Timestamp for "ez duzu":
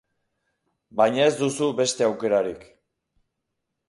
1.31-1.67